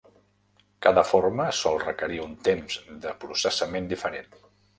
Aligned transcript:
Cada 0.85 1.03
forma 1.09 1.45
sol 1.57 1.77
requerir 1.83 2.17
un 2.25 2.33
temps 2.49 2.79
de 3.05 3.15
processament 3.27 3.93
diferent. 3.95 4.35